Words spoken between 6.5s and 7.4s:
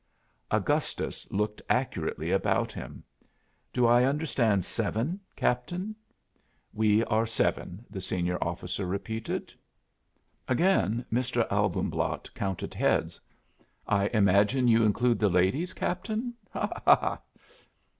"We are